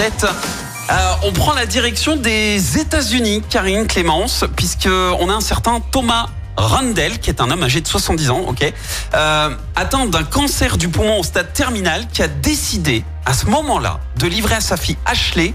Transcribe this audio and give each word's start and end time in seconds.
Euh, 0.00 0.94
on 1.24 1.32
prend 1.32 1.52
la 1.52 1.66
direction 1.66 2.16
des 2.16 2.78
États-Unis, 2.78 3.42
Karine 3.50 3.86
Clémence, 3.86 4.44
puisque 4.56 4.88
on 4.88 5.28
a 5.28 5.34
un 5.34 5.42
certain 5.42 5.80
Thomas 5.80 6.28
Randall, 6.56 7.18
qui 7.18 7.28
est 7.28 7.42
un 7.42 7.50
homme 7.50 7.62
âgé 7.62 7.82
de 7.82 7.86
70 7.86 8.30
ans, 8.30 8.40
ok, 8.48 8.72
euh, 9.14 9.50
atteint 9.76 10.06
d'un 10.06 10.22
cancer 10.22 10.78
du 10.78 10.88
poumon 10.88 11.20
au 11.20 11.22
stade 11.22 11.52
terminal, 11.52 12.06
qui 12.10 12.22
a 12.22 12.28
décidé 12.28 13.04
à 13.26 13.34
ce 13.34 13.44
moment-là 13.46 14.00
de 14.16 14.26
livrer 14.26 14.54
à 14.54 14.60
sa 14.62 14.78
fille 14.78 14.96
Ashley 15.04 15.52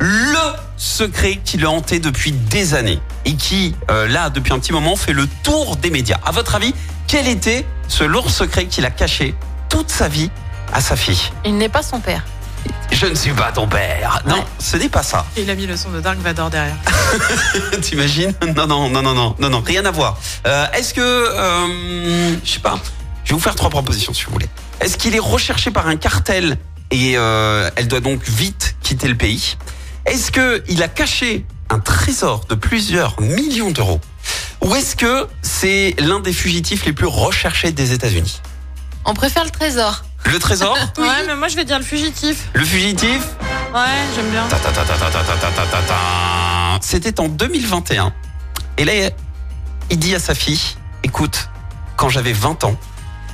le 0.00 0.52
secret 0.76 1.40
qui 1.42 1.56
le 1.56 1.66
hantait 1.66 1.98
depuis 1.98 2.32
des 2.32 2.74
années 2.74 3.00
et 3.24 3.36
qui, 3.36 3.74
euh, 3.90 4.06
là, 4.06 4.28
depuis 4.28 4.52
un 4.52 4.58
petit 4.58 4.72
moment, 4.72 4.96
fait 4.96 5.14
le 5.14 5.26
tour 5.42 5.76
des 5.76 5.90
médias. 5.90 6.18
À 6.26 6.32
votre 6.32 6.54
avis, 6.54 6.74
quel 7.06 7.26
était 7.26 7.64
ce 7.88 8.04
lourd 8.04 8.30
secret 8.30 8.66
qu'il 8.66 8.84
a 8.84 8.90
caché 8.90 9.34
toute 9.70 9.88
sa 9.88 10.08
vie 10.08 10.30
à 10.74 10.82
sa 10.82 10.94
fille? 10.94 11.32
Il 11.46 11.56
n'est 11.56 11.70
pas 11.70 11.82
son 11.82 12.00
père. 12.00 12.22
Je 13.00 13.06
ne 13.06 13.14
suis 13.14 13.32
pas 13.32 13.52
ton 13.52 13.68
père. 13.68 14.22
Non, 14.26 14.34
Ouais. 14.34 14.44
ce 14.58 14.76
n'est 14.76 14.88
pas 14.88 15.04
ça. 15.04 15.24
Et 15.36 15.42
il 15.42 15.50
a 15.50 15.54
mis 15.54 15.66
le 15.68 15.76
son 15.76 15.90
de 15.90 16.00
Dark 16.00 16.18
Vador 16.18 16.50
derrière. 16.50 16.74
T'imagines? 17.80 18.34
Non, 18.56 18.66
non, 18.66 18.88
non, 18.88 19.02
non, 19.02 19.14
non, 19.14 19.36
non, 19.38 19.50
non, 19.50 19.60
rien 19.64 19.84
à 19.84 19.92
voir. 19.92 20.18
Euh, 20.48 20.66
Est-ce 20.72 20.94
que, 20.94 21.00
euh, 21.00 22.34
je 22.44 22.50
sais 22.50 22.58
pas, 22.58 22.76
je 23.22 23.30
vais 23.30 23.34
vous 23.36 23.40
faire 23.40 23.54
trois 23.54 23.70
propositions 23.70 24.12
si 24.12 24.24
vous 24.24 24.32
voulez. 24.32 24.48
Est-ce 24.80 24.96
qu'il 24.98 25.14
est 25.14 25.20
recherché 25.20 25.70
par 25.70 25.86
un 25.86 25.94
cartel 25.96 26.58
et 26.90 27.12
euh, 27.16 27.70
elle 27.76 27.86
doit 27.86 28.00
donc 28.00 28.20
vite 28.24 28.74
quitter 28.82 29.06
le 29.06 29.16
pays? 29.16 29.56
Est-ce 30.06 30.32
que 30.32 30.64
il 30.68 30.82
a 30.82 30.88
caché 30.88 31.44
un 31.70 31.78
trésor 31.78 32.46
de 32.48 32.56
plusieurs 32.56 33.20
millions 33.20 33.70
d'euros? 33.70 34.00
Ou 34.62 34.74
est-ce 34.74 34.96
que 34.96 35.28
c'est 35.42 35.94
l'un 36.00 36.18
des 36.18 36.32
fugitifs 36.32 36.84
les 36.84 36.92
plus 36.92 37.06
recherchés 37.06 37.70
des 37.70 37.92
États-Unis? 37.92 38.40
On 39.04 39.14
préfère 39.14 39.44
le 39.44 39.50
trésor. 39.50 40.02
Le 40.30 40.38
trésor 40.38 40.76
Ouais, 40.98 41.26
mais 41.26 41.36
moi 41.36 41.48
je 41.48 41.56
vais 41.56 41.64
dire 41.64 41.78
le 41.78 41.84
fugitif. 41.84 42.48
Le 42.54 42.64
fugitif 42.64 43.22
Ouais, 43.74 43.80
j'aime 44.14 44.30
bien. 44.30 44.46
Ta, 44.48 44.56
ta, 44.58 44.70
ta, 44.70 44.84
ta, 44.84 44.94
ta, 44.94 45.10
ta, 45.10 45.22
ta, 45.22 45.50
ta, 45.50 45.62
ta, 45.66 45.82
ta. 45.82 46.78
C'était 46.80 47.20
en 47.20 47.28
2021. 47.28 48.12
Et 48.78 48.84
là, 48.84 48.92
il 49.90 49.98
dit 49.98 50.14
à 50.14 50.18
sa 50.18 50.34
fille, 50.34 50.76
écoute, 51.02 51.48
quand 51.96 52.08
j'avais 52.08 52.32
20 52.32 52.64
ans, 52.64 52.76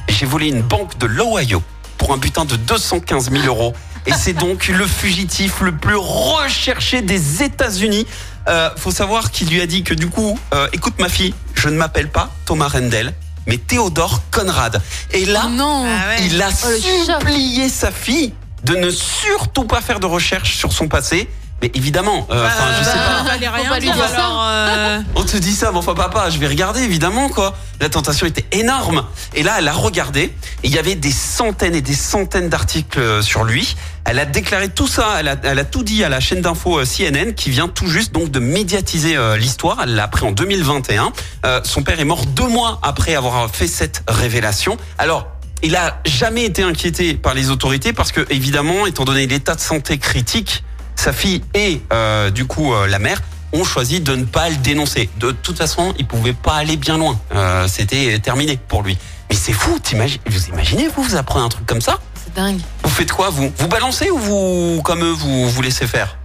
j'ai 0.09 0.27
volé 0.27 0.49
une 0.49 0.63
banque 0.63 0.99
de 0.99 1.07
l'Ohio 1.07 1.63
pour 1.99 2.13
un 2.13 2.17
butin 2.17 2.45
de 2.45 2.57
215 2.57 3.31
000 3.31 3.45
euros. 3.47 3.75
Et 4.07 4.13
c'est 4.13 4.33
donc 4.33 4.69
le 4.69 4.87
fugitif 4.87 5.61
le 5.61 5.73
plus 5.73 5.97
recherché 5.97 7.01
des 7.01 7.43
États-Unis. 7.43 8.07
Euh, 8.49 8.71
faut 8.77 8.91
savoir 8.91 9.31
qu'il 9.31 9.49
lui 9.49 9.61
a 9.61 9.67
dit 9.67 9.83
que 9.83 9.95
du 9.95 10.09
coup, 10.09 10.39
euh, 10.53 10.69
écoute 10.73 10.95
ma 10.99 11.09
fille, 11.09 11.35
je 11.55 11.69
ne 11.69 11.77
m'appelle 11.77 12.11
pas 12.11 12.31
Thomas 12.45 12.69
Rendell, 12.69 13.15
mais 13.47 13.59
Théodore 13.59 14.23
Conrad. 14.31 14.81
Et 15.13 15.25
là, 15.27 15.43
Oh 15.47 15.51
non. 15.51 15.87
Ah 15.87 16.17
il 16.21 16.41
a 16.43 16.49
Oh, 16.49 16.69
supplié 17.05 17.69
sa 17.69 17.91
fille 17.91 18.33
de 18.65 18.77
ne 18.77 18.91
surtout 18.91 19.65
pas 19.65 19.81
faire 19.81 20.01
de 20.01 20.07
recherche 20.07 20.57
sur 20.57 20.73
son 20.73 20.89
passé. 20.89 21.29
Mais 21.63 21.71
évidemment, 21.75 22.27
euh, 22.31 22.47
enfin, 22.47 22.65
je 22.79 22.85
sais 22.85 22.91
pas. 22.93 23.21
Il 23.23 23.27
fallait 23.31 23.49
rien 23.49 23.69
pas 23.71 23.79
lui 23.79 23.87
dire 23.87 23.95
dire 23.95 24.09
ça. 24.09 24.17
alors. 24.17 24.45
euh, 24.47 25.01
On 25.15 25.23
te 25.25 25.37
dit 25.39 25.53
ça, 25.53 25.71
mais 25.73 25.79
enfin 25.79 25.95
papa, 25.95 26.29
je 26.29 26.39
vais 26.39 26.47
regarder 26.49 26.83
évidemment 26.83 27.29
quoi. 27.29 27.57
La 27.81 27.89
tentation 27.89 28.27
était 28.27 28.45
énorme. 28.53 29.05
Et 29.35 29.43
là, 29.43 29.55
elle 29.59 29.69
a 29.69 29.73
regardé 29.73 30.23
et 30.23 30.33
il 30.65 30.71
y 30.71 30.79
avait 30.79 30.95
des 30.95 31.11
centaines 31.11 31.75
et 31.75 31.81
des 31.81 31.95
centaines 31.95 32.49
d'articles 32.51 32.99
euh, 32.99 33.23
sur 33.23 33.45
lui. 33.45 33.77
Elle 34.05 34.19
a 34.19 34.27
déclaré 34.27 34.69
tout 34.69 34.87
ça, 34.89 35.15
elle 35.21 35.29
a, 35.29 35.37
elle 35.45 35.59
a 35.59 35.65
tout 35.65 35.83
dit 35.83 36.05
à 36.05 36.11
la 36.11 36.21
chaîne 36.21 36.43
d'info 36.43 36.81
euh, 36.81 36.85
CNN 36.85 37.33
qui 37.33 37.49
vient 37.51 37.69
tout 37.69 37.87
juste 37.87 38.13
donc 38.13 38.31
de 38.31 38.41
médiatiser 38.41 39.17
euh, 39.17 39.39
l'histoire. 39.39 39.79
Elle 39.85 39.95
l'a 39.95 40.05
appris 40.05 40.27
en 40.27 40.33
2021. 40.33 41.13
Euh, 41.47 41.61
son 41.65 41.83
père 41.83 41.99
est 41.99 42.05
mort 42.05 42.27
deux 42.27 42.49
mois 42.49 42.79
après 42.83 43.15
avoir 43.15 43.49
fait 43.51 43.69
cette 43.69 44.03
révélation. 44.09 44.77
Alors. 44.99 45.29
Il 45.63 45.77
a 45.77 46.03
jamais 46.05 46.45
été 46.45 46.63
inquiété 46.63 47.15
par 47.15 47.33
les 47.33 47.49
autorités 47.49 47.95
parce 47.95 48.13
que 48.13 48.27
évidemment, 48.29 48.85
étant 48.85 49.05
donné 49.07 49.27
l'état 49.27 49.55
de 49.55 49.61
santé 49.61 49.97
critique, 49.97 50.63
sa 51.05 51.13
fille 51.13 51.43
et 51.55 51.83
euh, 51.93 52.31
du 52.31 52.47
coup 52.47 52.73
euh, 52.73 52.87
la 52.87 52.99
mère 52.99 53.21
ont 53.53 53.63
choisi 53.65 54.01
de 54.01 54.17
ne 54.17 54.25
pas 54.25 54.49
le 54.49 54.57
dénoncer. 54.57 55.09
De 55.19 55.31
toute 55.31 55.59
façon, 55.59 55.95
il 55.99 56.07
pouvait 56.07 56.33
pas 56.33 56.55
aller 56.55 56.77
bien 56.77 56.97
loin. 56.99 57.21
Euh, 57.35 57.69
C'était 57.69 58.19
terminé 58.19 58.59
pour 58.69 58.83
lui. 58.83 58.97
Mais 59.31 59.37
c'est 59.37 59.53
fou, 59.53 59.79
t'imagines 59.79 60.19
vous 60.27 60.47
imaginez 60.49 60.89
vous 60.89 61.03
vous 61.03 61.17
apprenez 61.17 61.45
un 61.45 61.49
truc 61.51 61.67
comme 61.67 61.81
ça? 61.83 61.99
C'est 62.25 62.35
dingue. 62.35 62.59
Vous 62.83 62.91
faites 62.91 63.13
quoi 63.13 63.29
vous? 63.31 63.53
Vous 63.59 63.69
balancez 63.69 64.11
ou 64.11 64.19
vous 64.19 64.83
comme 64.83 65.05
eux 65.05 65.11
vous 65.13 65.49
vous 65.51 65.63
laissez 65.63 65.87
faire? 65.87 66.17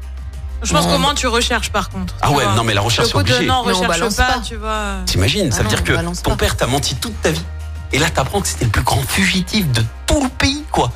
Je 0.64 0.74
pense 0.74 0.86
Non. 0.86 0.92
comment 0.94 1.14
tu 1.14 1.28
recherches 1.28 1.72
par 1.72 1.90
contre. 1.90 2.16
Ah 2.22 2.28
tu 2.30 2.36
ouais, 2.36 2.44
vois. 2.46 2.56
non 2.56 2.64
mais 2.64 2.74
la 2.74 2.82
Le 2.82 2.86
recherche 2.86 3.08
c'est 3.08 3.14
coup 3.14 3.24
de 3.24 3.32
obligé. 3.32 3.46
non, 3.46 3.60
on 3.60 3.64
recherche 3.64 3.88
balance 3.88 4.16
pas, 4.16 4.34
pas. 4.34 4.40
tu 4.40 4.56
vois. 4.56 4.96
T'imagines 5.06 5.52
Ça 5.52 5.58
Ah 5.60 5.64
veut 5.64 5.64
non, 5.66 5.70
dire 5.70 5.80
on 5.82 5.86
que 5.88 5.94
balance 5.94 6.24
ton 6.24 6.32
pas. 6.32 6.38
père 6.38 6.56
t'a 6.58 6.68
menti 6.68 6.96
toute 6.96 7.22
ta 7.22 7.32
vie. 7.32 7.44
Et 7.92 8.00
là 8.00 8.10
t'apprends 8.10 8.40
que 8.42 8.48
c'était 8.48 8.66
le 8.66 8.72
plus 8.72 8.84
grand 8.84 9.02
fugitif 9.08 9.70
de 9.72 9.84
tout 10.08 10.24
le 10.24 10.30
pays 10.30 10.64
quoi. 10.72 10.92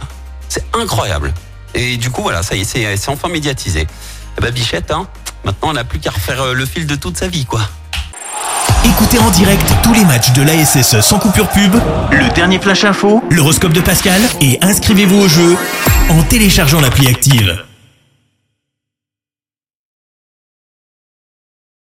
C'est 0.49 0.65
incroyable. 0.73 1.33
Et 1.73 1.97
du 1.97 2.09
coup 2.09 2.21
voilà, 2.21 2.43
ça 2.43 2.55
y 2.55 2.61
est, 2.61 2.65
c'est 2.65 2.97
c'est 2.97 3.09
enfin 3.09 3.29
médiatisé. 3.29 3.87
Eh 4.37 4.41
ben 4.41 4.51
Bichette, 4.51 4.91
hein, 4.91 5.07
maintenant 5.43 5.69
elle 5.69 5.75
n'a 5.75 5.83
plus 5.83 5.99
qu'à 5.99 6.11
refaire 6.11 6.41
euh, 6.41 6.53
le 6.53 6.65
fil 6.65 6.85
de 6.85 6.95
toute 6.95 7.17
sa 7.17 7.27
vie 7.27 7.45
quoi. 7.45 7.61
Écoutez 8.85 9.19
en 9.19 9.29
direct 9.29 9.65
tous 9.81 9.93
les 9.93 10.05
matchs 10.05 10.31
de 10.33 10.41
l'ASSE 10.41 11.01
sans 11.01 11.19
coupure 11.19 11.49
pub, 11.49 11.75
le 12.11 12.33
dernier 12.33 12.59
flash 12.59 12.83
info, 12.83 13.23
l'horoscope 13.29 13.73
de 13.73 13.81
Pascal 13.81 14.21
et 14.41 14.59
inscrivez-vous 14.61 15.19
au 15.19 15.27
jeu 15.27 15.55
en 16.09 16.21
téléchargeant 16.23 16.81
l'appli 16.81 17.07
active. 17.07 17.63